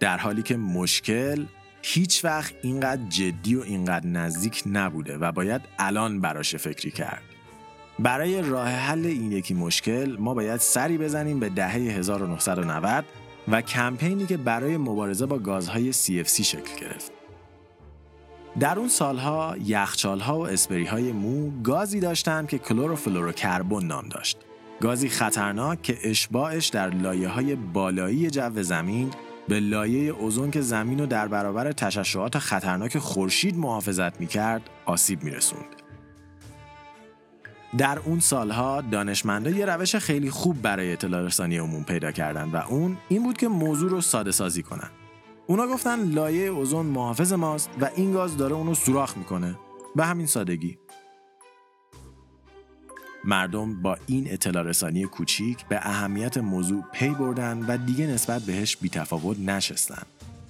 در 0.00 0.18
حالی 0.18 0.42
که 0.42 0.56
مشکل 0.56 1.46
هیچ 1.82 2.24
وقت 2.24 2.54
اینقدر 2.62 3.02
جدی 3.08 3.54
و 3.54 3.60
اینقدر 3.60 4.06
نزدیک 4.06 4.62
نبوده 4.66 5.18
و 5.18 5.32
باید 5.32 5.60
الان 5.78 6.20
براش 6.20 6.56
فکری 6.56 6.90
کرد. 6.90 7.22
برای 7.98 8.42
راه 8.42 8.68
حل 8.68 9.06
این 9.06 9.32
یکی 9.32 9.54
مشکل 9.54 10.16
ما 10.18 10.34
باید 10.34 10.60
سری 10.60 10.98
بزنیم 10.98 11.40
به 11.40 11.48
دهه 11.48 11.74
1990 11.74 13.04
و 13.48 13.62
کمپینی 13.62 14.26
که 14.26 14.36
برای 14.36 14.76
مبارزه 14.76 15.26
با 15.26 15.38
گازهای 15.38 15.92
CFC 15.92 16.40
شکل 16.40 16.80
گرفت. 16.80 17.12
در 18.60 18.78
اون 18.78 18.88
سالها 18.88 19.56
یخچالها 19.64 20.38
و 20.38 20.46
اسپریهای 20.46 21.12
مو 21.12 21.62
گازی 21.62 22.00
داشتند 22.00 22.48
که 22.48 22.58
کلوروفلوروکربن 22.58 23.84
نام 23.84 24.08
داشت. 24.08 24.38
گازی 24.82 25.08
خطرناک 25.08 25.82
که 25.82 25.98
اشباعش 26.02 26.68
در 26.68 26.90
لایه 26.90 27.28
های 27.28 27.54
بالایی 27.54 28.30
جو 28.30 28.62
زمین 28.62 29.10
به 29.48 29.60
لایه 29.60 30.12
اوزون 30.12 30.50
که 30.50 30.60
زمین 30.60 30.98
رو 30.98 31.06
در 31.06 31.28
برابر 31.28 31.72
تشعشعات 31.72 32.38
خطرناک 32.38 32.98
خورشید 32.98 33.58
محافظت 33.58 34.20
می‌کرد 34.20 34.70
آسیب 34.86 35.22
میرسوند. 35.22 35.64
در 37.78 37.98
اون 37.98 38.20
سالها 38.20 38.80
دانشمندا 38.80 39.50
یه 39.50 39.66
روش 39.66 39.96
خیلی 39.96 40.30
خوب 40.30 40.62
برای 40.62 40.92
اطلاع 40.92 41.22
رسانی 41.22 41.56
عموم 41.56 41.84
پیدا 41.84 42.12
کردن 42.12 42.50
و 42.50 42.56
اون 42.56 42.96
این 43.08 43.22
بود 43.22 43.38
که 43.38 43.48
موضوع 43.48 43.90
رو 43.90 44.00
ساده 44.00 44.30
سازی 44.30 44.62
کنن. 44.62 44.90
اونا 45.46 45.66
گفتن 45.66 46.04
لایه 46.04 46.46
اوزون 46.46 46.86
محافظ 46.86 47.32
ماست 47.32 47.70
و 47.80 47.90
این 47.96 48.12
گاز 48.12 48.36
داره 48.36 48.54
اونو 48.54 48.74
سوراخ 48.74 49.16
می‌کنه. 49.16 49.58
به 49.96 50.04
همین 50.04 50.26
سادگی. 50.26 50.78
مردم 53.24 53.82
با 53.82 53.96
این 54.06 54.32
اطلاع 54.32 54.62
رسانی 54.62 55.04
کوچیک 55.04 55.66
به 55.66 55.76
اهمیت 55.76 56.38
موضوع 56.38 56.84
پی 56.92 57.08
بردن 57.08 57.58
و 57.68 57.76
دیگه 57.76 58.06
نسبت 58.06 58.42
بهش 58.42 58.76
بیتفاوت 58.76 59.38
نشستن. 59.38 60.02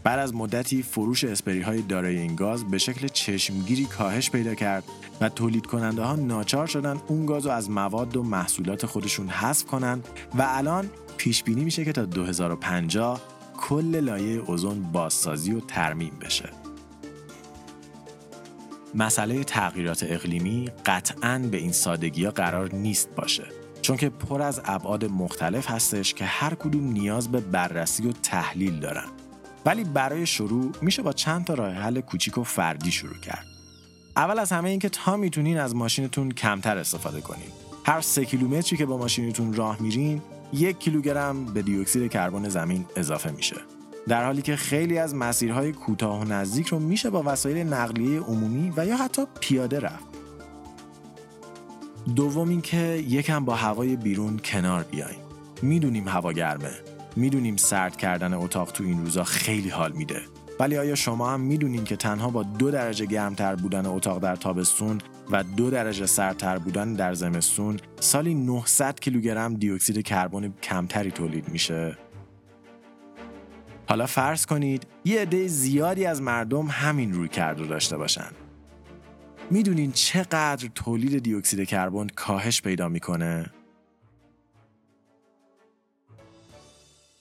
بعد 0.04 0.18
از 0.18 0.34
مدتی 0.34 0.82
فروش 0.82 1.24
اسپری 1.24 1.60
های 1.60 1.82
دارای 1.82 2.18
این 2.18 2.36
گاز 2.36 2.64
به 2.64 2.78
شکل 2.78 3.08
چشمگیری 3.08 3.84
کاهش 3.84 4.30
پیدا 4.30 4.54
کرد 4.54 4.84
و 5.20 5.28
تولید 5.28 5.66
کننده 5.66 6.02
ها 6.02 6.16
ناچار 6.16 6.66
شدن 6.66 7.00
اون 7.08 7.26
گاز 7.26 7.46
رو 7.46 7.52
از 7.52 7.70
مواد 7.70 8.16
و 8.16 8.22
محصولات 8.22 8.86
خودشون 8.86 9.28
حذف 9.28 9.66
کنن 9.66 10.00
و 10.34 10.46
الان 10.48 10.90
پیش 11.16 11.42
بینی 11.42 11.64
میشه 11.64 11.84
که 11.84 11.92
تا 11.92 12.04
2050 12.04 13.20
کل 13.56 13.96
لایه 14.00 14.38
اوزون 14.38 14.82
بازسازی 14.82 15.52
و 15.52 15.60
ترمیم 15.60 16.12
بشه. 16.20 16.61
مسئله 18.94 19.44
تغییرات 19.44 20.04
اقلیمی 20.08 20.70
قطعا 20.86 21.48
به 21.50 21.56
این 21.56 21.72
سادگی 21.72 22.24
ها 22.24 22.30
قرار 22.30 22.74
نیست 22.74 23.08
باشه. 23.16 23.44
چون 23.82 23.96
که 23.96 24.08
پر 24.08 24.42
از 24.42 24.60
ابعاد 24.64 25.04
مختلف 25.04 25.70
هستش 25.70 26.14
که 26.14 26.24
هر 26.24 26.54
کدوم 26.54 26.92
نیاز 26.92 27.32
به 27.32 27.40
بررسی 27.40 28.08
و 28.08 28.12
تحلیل 28.12 28.80
دارن. 28.80 29.06
ولی 29.66 29.84
برای 29.84 30.26
شروع 30.26 30.72
میشه 30.82 31.02
با 31.02 31.12
چند 31.12 31.44
تا 31.44 31.54
راه 31.54 31.72
حل 31.72 32.00
کوچیک 32.00 32.38
و 32.38 32.42
فردی 32.42 32.92
شروع 32.92 33.18
کرد. 33.18 33.46
اول 34.16 34.38
از 34.38 34.52
همه 34.52 34.70
اینکه 34.70 34.88
تا 34.88 35.16
می‌تونین 35.16 35.58
از 35.58 35.74
ماشینتون 35.74 36.30
کمتر 36.30 36.78
استفاده 36.78 37.20
کنین. 37.20 37.48
هر 37.84 38.00
سه 38.00 38.24
کیلومتری 38.24 38.76
که 38.76 38.86
با 38.86 38.98
ماشینتون 38.98 39.54
راه 39.54 39.82
میرین 39.82 40.22
یک 40.52 40.78
کیلوگرم 40.78 41.44
به 41.44 41.62
دیوکسید 41.62 42.12
کربن 42.12 42.48
زمین 42.48 42.86
اضافه 42.96 43.30
میشه. 43.30 43.56
در 44.08 44.24
حالی 44.24 44.42
که 44.42 44.56
خیلی 44.56 44.98
از 44.98 45.14
مسیرهای 45.14 45.72
کوتاه 45.72 46.20
و 46.20 46.24
نزدیک 46.24 46.66
رو 46.66 46.78
میشه 46.78 47.10
با 47.10 47.22
وسایل 47.26 47.66
نقلیه 47.66 48.20
عمومی 48.20 48.72
و 48.76 48.86
یا 48.86 48.96
حتی 48.96 49.22
پیاده 49.40 49.80
رفت. 49.80 50.06
دوم 52.16 52.48
اینکه 52.48 53.04
یکم 53.08 53.44
با 53.44 53.54
هوای 53.54 53.96
بیرون 53.96 54.38
کنار 54.44 54.82
بیایم. 54.82 55.20
می‌دونیم 55.62 56.08
هوا 56.08 56.32
گرمه. 56.32 56.70
می‌دونیم 57.16 57.56
سرد 57.56 57.96
کردن 57.96 58.34
اتاق 58.34 58.72
تو 58.72 58.84
این 58.84 58.98
روزا 58.98 59.24
خیلی 59.24 59.68
حال 59.68 59.92
میده. 59.92 60.20
ولی 60.60 60.78
آیا 60.78 60.94
شما 60.94 61.30
هم 61.30 61.40
می‌دونین 61.40 61.84
که 61.84 61.96
تنها 61.96 62.30
با 62.30 62.42
دو 62.42 62.70
درجه 62.70 63.06
گرمتر 63.06 63.54
بودن 63.54 63.86
اتاق 63.86 64.18
در 64.18 64.36
تابستون 64.36 64.98
و 65.30 65.42
دو 65.42 65.70
درجه 65.70 66.06
سردتر 66.06 66.58
بودن 66.58 66.94
در 66.94 67.14
زمستون 67.14 67.76
سالی 68.00 68.34
900 68.34 69.00
کیلوگرم 69.00 69.54
دیوکسید 69.54 70.02
کربن 70.02 70.54
کمتری 70.62 71.10
تولید 71.10 71.48
میشه؟ 71.48 71.98
حالا 73.92 74.06
فرض 74.06 74.46
کنید 74.46 74.86
یه 75.04 75.20
عده 75.20 75.46
زیادی 75.46 76.06
از 76.06 76.22
مردم 76.22 76.66
همین 76.66 77.12
روی 77.12 77.28
کرد 77.28 77.58
رو 77.58 77.66
داشته 77.66 77.96
باشن 77.96 78.30
می‌دونین 79.50 79.92
چقدر 79.92 80.68
تولید 80.74 81.22
دیوکسید 81.22 81.68
کربن 81.68 82.06
کاهش 82.06 82.62
پیدا 82.62 82.88
می‌کنه؟ 82.88 83.50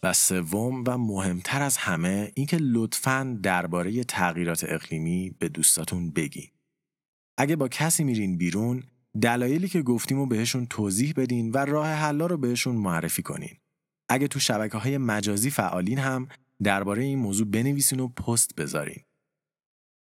و 0.03 0.13
سوم 0.13 0.83
و 0.87 0.97
مهمتر 0.97 1.61
از 1.61 1.77
همه 1.77 2.31
اینکه 2.35 2.57
لطفاً 2.61 3.37
درباره 3.43 4.03
تغییرات 4.03 4.65
اقلیمی 4.67 5.35
به 5.39 5.49
دوستاتون 5.49 6.11
بگین. 6.11 6.49
اگه 7.37 7.55
با 7.55 7.67
کسی 7.67 8.03
میرین 8.03 8.37
بیرون 8.37 8.83
دلایلی 9.21 9.67
که 9.67 9.81
گفتیم 9.81 10.17
رو 10.17 10.25
بهشون 10.25 10.65
توضیح 10.65 11.13
بدین 11.17 11.51
و 11.51 11.57
راه 11.57 11.87
حلا 11.87 12.25
رو 12.25 12.37
بهشون 12.37 12.75
معرفی 12.75 13.21
کنین. 13.21 13.57
اگه 14.09 14.27
تو 14.27 14.39
شبکه 14.39 14.77
های 14.77 14.97
مجازی 14.97 15.49
فعالین 15.49 15.97
هم 15.99 16.27
درباره 16.63 17.03
این 17.03 17.19
موضوع 17.19 17.47
بنویسین 17.47 17.99
و 17.99 18.07
پست 18.07 18.55
بذارین. 18.55 19.03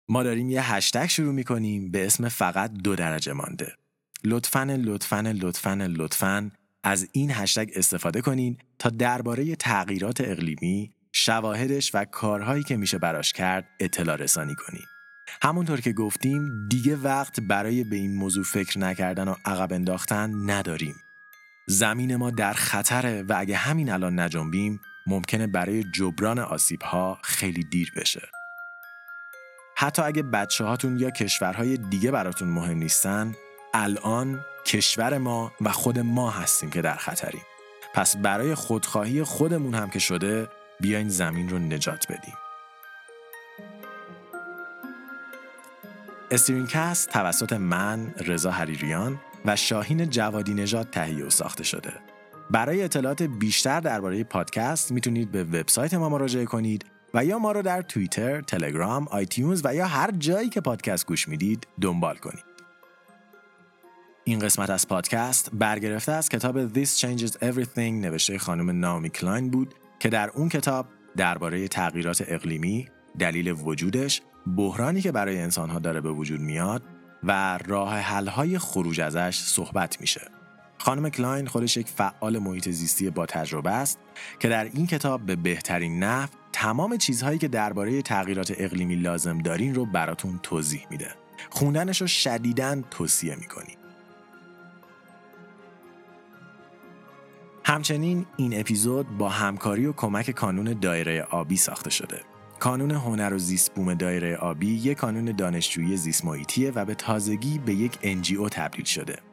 ما 0.08 0.22
داریم 0.22 0.50
یه 0.50 0.72
هشتگ 0.74 1.06
شروع 1.06 1.32
می‌کنیم 1.32 1.90
به 1.90 2.06
اسم 2.06 2.28
فقط 2.28 2.72
دو 2.72 2.96
درجه 2.96 3.32
مانده. 3.32 3.76
لطفاً 4.24 4.64
لطفاً 4.84 5.20
لطفاً 5.20 5.88
لطفاً 5.90 6.50
از 6.84 7.08
این 7.12 7.30
هشتگ 7.30 7.70
استفاده 7.76 8.20
کنین 8.20 8.58
تا 8.78 8.90
درباره 8.90 9.56
تغییرات 9.56 10.20
اقلیمی، 10.20 10.92
شواهدش 11.12 11.90
و 11.94 12.04
کارهایی 12.04 12.62
که 12.62 12.76
میشه 12.76 12.98
براش 12.98 13.32
کرد 13.32 13.68
اطلاع 13.80 14.16
رسانی 14.16 14.54
کنین. 14.54 14.82
همونطور 15.42 15.80
که 15.80 15.92
گفتیم 15.92 16.68
دیگه 16.68 16.96
وقت 16.96 17.40
برای 17.40 17.84
به 17.84 17.96
این 17.96 18.14
موضوع 18.14 18.44
فکر 18.44 18.78
نکردن 18.78 19.28
و 19.28 19.34
عقب 19.44 19.72
انداختن 19.72 20.50
نداریم. 20.50 20.94
زمین 21.66 22.16
ما 22.16 22.30
در 22.30 22.52
خطره 22.52 23.22
و 23.22 23.34
اگه 23.38 23.56
همین 23.56 23.90
الان 23.90 24.20
نجنبیم 24.20 24.80
ممکنه 25.06 25.46
برای 25.46 25.84
جبران 25.84 26.38
آسیب 26.38 26.82
ها 26.82 27.18
خیلی 27.22 27.64
دیر 27.64 27.92
بشه. 27.96 28.28
حتی 29.76 30.02
اگه 30.02 30.22
بچه 30.22 30.64
هاتون 30.64 30.98
یا 30.98 31.10
کشورهای 31.10 31.76
دیگه 31.76 32.10
براتون 32.10 32.48
مهم 32.48 32.78
نیستن 32.78 33.34
الان 33.74 34.44
کشور 34.66 35.18
ما 35.18 35.52
و 35.60 35.72
خود 35.72 35.98
ما 35.98 36.30
هستیم 36.30 36.70
که 36.70 36.82
در 36.82 36.96
خطریم. 36.96 37.42
پس 37.94 38.16
برای 38.16 38.54
خودخواهی 38.54 39.22
خودمون 39.22 39.74
هم 39.74 39.90
که 39.90 39.98
شده 39.98 40.48
بیاین 40.80 41.08
زمین 41.08 41.48
رو 41.48 41.58
نجات 41.58 42.12
بدیم. 42.12 42.34
استرینکست 46.30 47.10
توسط 47.10 47.52
من 47.52 48.14
رضا 48.26 48.50
حریریان 48.50 49.20
و 49.44 49.56
شاهین 49.56 50.10
جوادی 50.10 50.54
نژاد 50.54 50.90
تهیه 50.90 51.24
و 51.24 51.30
ساخته 51.30 51.64
شده. 51.64 52.11
برای 52.50 52.82
اطلاعات 52.82 53.22
بیشتر 53.22 53.80
درباره 53.80 54.24
پادکست 54.24 54.92
می‌تونید 54.92 55.30
به 55.30 55.44
وبسایت 55.44 55.94
ما 55.94 56.08
مراجعه 56.08 56.44
کنید 56.44 56.84
و 57.14 57.24
یا 57.24 57.38
ما 57.38 57.52
رو 57.52 57.62
در 57.62 57.82
توییتر، 57.82 58.40
تلگرام، 58.40 59.08
iTunes 59.08 59.60
و 59.64 59.74
یا 59.74 59.86
هر 59.86 60.10
جایی 60.10 60.48
که 60.48 60.60
پادکست 60.60 61.06
گوش 61.06 61.28
می‌دید 61.28 61.66
دنبال 61.80 62.16
کنید. 62.16 62.44
این 64.24 64.38
قسمت 64.38 64.70
از 64.70 64.88
پادکست 64.88 65.50
برگرفته 65.52 66.12
از 66.12 66.28
کتاب 66.28 66.72
This 66.72 66.88
Changes 66.88 67.30
Everything 67.30 67.78
نوشته 67.78 68.38
خانم 68.38 68.80
نامی 68.80 69.10
کلاین 69.10 69.50
بود 69.50 69.74
که 69.98 70.08
در 70.08 70.30
اون 70.30 70.48
کتاب 70.48 70.86
درباره 71.16 71.68
تغییرات 71.68 72.24
اقلیمی، 72.28 72.88
دلیل 73.18 73.50
وجودش، 73.50 74.22
بحرانی 74.56 75.00
که 75.00 75.12
برای 75.12 75.38
انسانها 75.38 75.78
داره 75.78 76.00
به 76.00 76.12
وجود 76.12 76.40
میاد 76.40 76.82
و 77.22 77.58
راه 77.66 77.98
حل‌های 77.98 78.58
خروج 78.58 79.00
ازش 79.00 79.38
صحبت 79.38 80.00
میشه. 80.00 80.30
خانم 80.84 81.08
کلاین 81.08 81.46
خودش 81.46 81.76
یک 81.76 81.88
فعال 81.88 82.38
محیط 82.38 82.68
زیستی 82.68 83.10
با 83.10 83.26
تجربه 83.26 83.70
است 83.70 83.98
که 84.38 84.48
در 84.48 84.64
این 84.64 84.86
کتاب 84.86 85.26
به 85.26 85.36
بهترین 85.36 85.98
نحو 85.98 86.28
تمام 86.52 86.96
چیزهایی 86.96 87.38
که 87.38 87.48
درباره 87.48 88.02
تغییرات 88.02 88.52
اقلیمی 88.56 88.96
لازم 88.96 89.38
دارین 89.38 89.74
رو 89.74 89.86
براتون 89.86 90.40
توضیح 90.42 90.86
میده. 90.90 91.14
خوندنش 91.50 92.00
رو 92.00 92.06
شدیداً 92.06 92.82
توصیه 92.90 93.36
می‌کنیم. 93.36 93.76
همچنین 97.64 98.26
این 98.36 98.60
اپیزود 98.60 99.18
با 99.18 99.28
همکاری 99.28 99.86
و 99.86 99.92
کمک 99.92 100.30
کانون 100.30 100.72
دایره 100.80 101.22
آبی 101.22 101.56
ساخته 101.56 101.90
شده. 101.90 102.20
کانون 102.58 102.90
هنر 102.90 103.34
و 103.34 103.38
زیست 103.38 103.74
بوم 103.74 103.94
دایره 103.94 104.36
آبی 104.36 104.74
یک 104.74 104.98
کانون 104.98 105.24
دانشجویی 105.24 105.96
زیست 105.96 106.24
و 106.74 106.84
به 106.84 106.94
تازگی 106.94 107.58
به 107.58 107.74
یک 107.74 107.92
NGO 107.92 108.48
تبدیل 108.50 108.84
شده. 108.84 109.31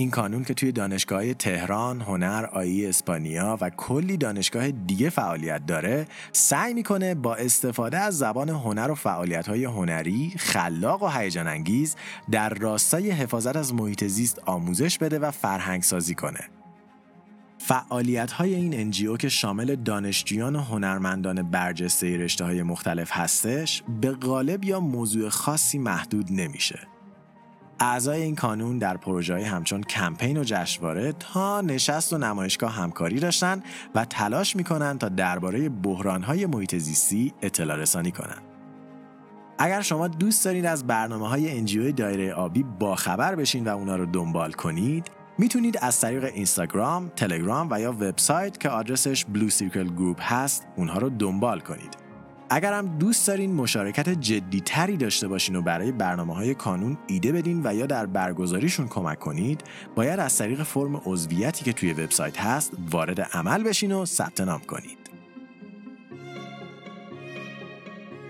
این 0.00 0.10
کانون 0.10 0.44
که 0.44 0.54
توی 0.54 0.72
دانشگاه 0.72 1.34
تهران، 1.34 2.00
هنر، 2.00 2.46
آیی 2.52 2.86
اسپانیا 2.86 3.58
و 3.60 3.70
کلی 3.70 4.16
دانشگاه 4.16 4.70
دیگه 4.70 5.10
فعالیت 5.10 5.66
داره 5.66 6.06
سعی 6.32 6.74
می‌کنه 6.74 7.14
با 7.14 7.34
استفاده 7.34 7.98
از 7.98 8.18
زبان 8.18 8.48
هنر 8.48 8.90
و 8.90 8.94
فعالیت 8.94 9.48
های 9.48 9.64
هنری 9.64 10.32
خلاق 10.36 11.02
و 11.02 11.08
هیجان 11.08 11.48
انگیز 11.48 11.96
در 12.30 12.48
راستای 12.48 13.10
حفاظت 13.10 13.56
از 13.56 13.74
محیط 13.74 14.04
زیست 14.04 14.38
آموزش 14.46 14.98
بده 14.98 15.18
و 15.18 15.30
فرهنگ 15.30 15.82
سازی 15.82 16.14
کنه. 16.14 16.40
فعالیت 17.58 18.32
های 18.32 18.54
این 18.54 18.74
انجیو 18.74 19.16
که 19.16 19.28
شامل 19.28 19.76
دانشجویان 19.76 20.56
و 20.56 20.60
هنرمندان 20.60 21.50
برجسته 21.50 22.16
رشته 22.16 22.44
های 22.44 22.62
مختلف 22.62 23.10
هستش 23.12 23.82
به 24.00 24.10
غالب 24.12 24.64
یا 24.64 24.80
موضوع 24.80 25.28
خاصی 25.28 25.78
محدود 25.78 26.26
نمیشه. 26.30 26.89
اعضای 27.82 28.22
این 28.22 28.34
کانون 28.34 28.78
در 28.78 28.96
پروژه 28.96 29.44
همچون 29.44 29.82
کمپین 29.82 30.36
و 30.36 30.44
جشنواره 30.44 31.12
تا 31.12 31.60
نشست 31.60 32.12
و 32.12 32.18
نمایشگاه 32.18 32.72
همکاری 32.72 33.20
داشتن 33.20 33.62
و 33.94 34.04
تلاش 34.04 34.56
می‌کنن 34.56 34.98
تا 34.98 35.08
درباره 35.08 35.68
بحرانهای 35.68 36.46
محیط 36.46 36.76
زیستی 36.76 37.32
اطلاع 37.42 37.76
رسانی 37.76 38.10
کنند. 38.10 38.42
اگر 39.58 39.80
شما 39.80 40.08
دوست 40.08 40.44
دارید 40.44 40.66
از 40.66 40.86
برنامه 40.86 41.28
های 41.28 41.58
انجیوی 41.58 41.92
دایره 41.92 42.32
آبی 42.32 42.62
باخبر 42.62 43.34
بشین 43.34 43.64
و 43.64 43.76
اونا 43.76 43.96
رو 43.96 44.06
دنبال 44.06 44.52
کنید 44.52 45.10
می‌تونید 45.38 45.78
از 45.82 46.00
طریق 46.00 46.24
اینستاگرام، 46.24 47.08
تلگرام 47.16 47.68
و 47.70 47.80
یا 47.80 47.92
وبسایت 47.92 48.60
که 48.60 48.68
آدرسش 48.68 49.24
بلو 49.24 49.48
سیرکل 49.48 49.88
گروپ 49.88 50.32
هست 50.32 50.66
اونها 50.76 50.98
رو 50.98 51.10
دنبال 51.10 51.60
کنید. 51.60 52.09
اگر 52.52 52.72
هم 52.72 52.98
دوست 52.98 53.26
دارین 53.26 53.54
مشارکت 53.54 54.08
جدی 54.08 54.60
تری 54.60 54.96
داشته 54.96 55.28
باشین 55.28 55.56
و 55.56 55.62
برای 55.62 55.92
برنامه 55.92 56.34
های 56.34 56.54
کانون 56.54 56.98
ایده 57.06 57.32
بدین 57.32 57.60
و 57.64 57.74
یا 57.74 57.86
در 57.86 58.06
برگزاریشون 58.06 58.88
کمک 58.88 59.18
کنید 59.18 59.64
باید 59.94 60.20
از 60.20 60.38
طریق 60.38 60.62
فرم 60.62 61.02
عضویتی 61.04 61.64
که 61.64 61.72
توی 61.72 61.92
وبسایت 61.92 62.40
هست 62.40 62.72
وارد 62.90 63.20
عمل 63.20 63.62
بشین 63.62 63.92
و 63.92 64.04
ثبت 64.04 64.40
نام 64.40 64.60
کنید. 64.60 64.98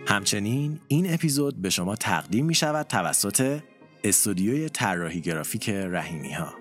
همچنین 0.07 0.81
این 0.89 1.15
اپیزود 1.15 1.63
به 1.63 1.71
شما 1.71 1.97
تقدیم 1.97 2.47
می 2.47 2.55
شود 2.55 2.87
توسط 2.87 3.61
استودیوی 4.05 4.69
طراحی 4.69 5.21
گرافیک 5.21 5.69
رحیمی 5.69 6.33
ها 6.33 6.60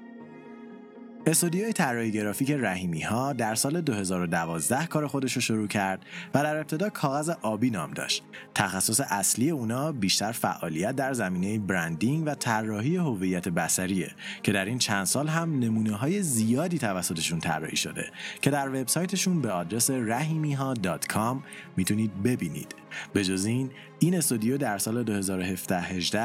استودیوی 1.26 1.74
طراحی 1.74 2.12
گرافیک 2.12 2.52
رحیمی 2.52 3.02
ها 3.02 3.34
در 3.34 3.56
سال 3.56 3.82
2012 3.82 4.88
کار 4.88 5.08
خودش 5.08 5.34
رو 5.34 5.42
شروع 5.42 5.68
کرد 5.68 6.06
و 6.34 6.44
در 6.44 6.58
ابتدا 6.58 6.90
کاغذ 6.90 7.30
آبی 7.30 7.70
نام 7.70 7.92
داشت. 7.92 8.24
تخصص 8.56 9.02
اصلی 9.10 9.50
اونا 9.50 9.92
بیشتر 9.92 10.32
فعالیت 10.32 10.96
در 10.96 11.14
زمینه 11.14 11.60
برندینگ 11.60 12.24
و 12.26 12.36
طراحی 12.36 12.98
هویت 12.98 13.50
بصریه 13.50 14.12
که 14.44 14.52
در 14.52 14.66
این 14.66 14.78
چند 14.78 15.06
سال 15.06 15.28
هم 15.28 15.60
نمونه 15.60 15.96
های 15.96 16.22
زیادی 16.22 16.78
توسطشون 16.78 17.40
طراحی 17.40 17.78
شده 17.78 18.12
که 18.42 18.50
در 18.50 18.70
وبسایتشون 18.70 19.42
به 19.42 19.52
آدرس 19.52 19.92
rahimiha.com 19.92 21.38
می‌تونید 21.78 22.24
ببینید. 22.24 22.76
به 23.14 23.24
جز 23.24 23.46
این 23.46 23.72
این 24.00 24.16
استودیو 24.16 24.58
در 24.58 24.78
سال 24.78 25.24
2017-18 25.24 26.16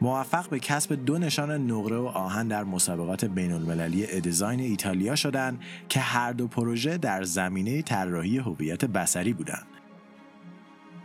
موفق 0.00 0.48
به 0.48 0.58
کسب 0.58 1.04
دو 1.04 1.18
نشان 1.18 1.70
نقره 1.70 1.96
و 1.96 2.06
آهن 2.06 2.48
در 2.48 2.64
مسابقات 2.64 3.24
بین 3.24 3.52
المللی 3.52 4.20
دیزاین 4.20 4.60
ایتالیا 4.60 5.16
شدن 5.16 5.58
که 5.88 6.00
هر 6.00 6.32
دو 6.32 6.48
پروژه 6.48 6.98
در 6.98 7.22
زمینه 7.22 7.82
طراحی 7.82 8.38
هویت 8.38 8.84
بصری 8.84 9.32
بودند. 9.32 9.66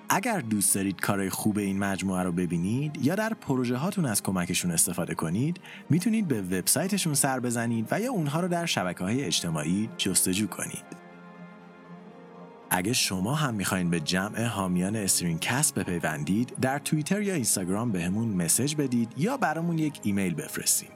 اگر 0.10 0.40
دوست 0.40 0.76
دارید 0.76 1.02
کارهای 1.02 1.30
خوب 1.30 1.58
این 1.58 1.80
مجموعه 1.80 2.24
رو 2.24 2.32
ببینید 2.32 3.06
یا 3.06 3.16
در 3.16 3.34
پروژه 3.34 3.76
هاتون 3.76 4.06
از 4.06 4.24
کمکشون 4.24 4.72
استفاده 4.72 5.16
کنید 5.16 5.60
می‌تونید 5.90 6.28
به 6.28 6.42
وبسایتشون 6.42 7.14
سر 7.14 7.40
بزنید 7.40 7.88
و 7.92 8.00
یا 8.00 8.12
اونها 8.12 8.40
رو 8.40 8.48
در 8.48 8.66
شبکه 8.66 9.04
های 9.04 9.24
اجتماعی 9.24 9.90
جستجو 9.98 10.48
کنید 10.48 11.03
اگه 12.76 12.94
شما 12.94 13.36
هم 13.36 13.54
می‌خواین 13.54 13.90
به 13.90 14.00
جمع 14.00 14.46
حامیان 14.46 14.96
استرینکست 14.96 15.76
بپیوندید 15.76 16.54
در 16.62 16.80
توییتر 16.80 17.22
یا 17.22 17.34
اینستاگرام 17.34 17.92
بهمون 17.92 18.28
مسج 18.28 18.76
بدید 18.76 19.14
یا 19.18 19.38
برامون 19.38 19.78
یک 19.78 20.00
ایمیل 20.04 20.34
بفرستید 20.34 20.92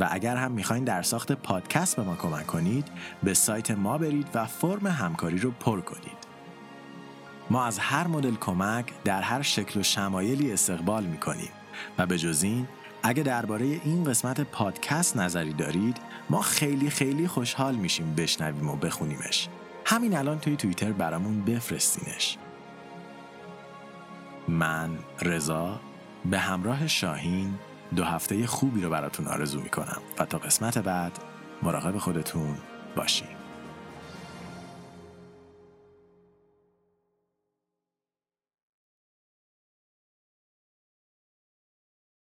و 0.00 0.08
اگر 0.10 0.36
هم 0.36 0.52
می‌خواین 0.52 0.84
در 0.84 1.02
ساخت 1.02 1.32
پادکست 1.32 1.96
به 1.96 2.02
ما 2.02 2.16
کمک 2.16 2.46
کنید 2.46 2.88
به 3.22 3.34
سایت 3.34 3.70
ما 3.70 3.98
برید 3.98 4.28
و 4.34 4.46
فرم 4.46 4.86
همکاری 4.86 5.38
رو 5.38 5.50
پر 5.50 5.80
کنید. 5.80 6.18
ما 7.50 7.64
از 7.64 7.78
هر 7.78 8.06
مدل 8.06 8.34
کمک 8.34 8.86
در 9.04 9.22
هر 9.22 9.42
شکل 9.42 9.80
و 9.80 9.82
شمایلی 9.82 10.52
استقبال 10.52 11.04
می‌کنیم. 11.04 11.50
و 11.98 12.06
به 12.06 12.18
جز 12.18 12.42
این 12.42 12.68
اگه 13.02 13.22
درباره 13.22 13.64
این 13.64 14.04
قسمت 14.04 14.40
پادکست 14.40 15.16
نظری 15.16 15.52
دارید 15.52 15.96
ما 16.30 16.42
خیلی 16.42 16.90
خیلی 16.90 17.28
خوشحال 17.28 17.74
میشیم 17.74 18.14
بشنویم 18.14 18.68
و 18.68 18.76
بخونیمش. 18.76 19.48
همین 19.90 20.16
الان 20.16 20.38
توی 20.38 20.56
توییتر 20.56 20.92
برامون 20.92 21.44
بفرستینش. 21.44 22.38
من 24.48 24.98
رضا 25.22 25.80
به 26.30 26.38
همراه 26.38 26.86
شاهین 26.86 27.54
دو 27.96 28.04
هفته 28.04 28.46
خوبی 28.46 28.82
رو 28.82 28.90
براتون 28.90 29.26
آرزو 29.26 29.60
می‌کنم 29.60 29.98
و 30.18 30.24
تا 30.24 30.38
قسمت 30.38 30.78
بعد 30.78 31.18
مراقب 31.62 31.98
خودتون 31.98 32.56
باشین. 32.96 33.37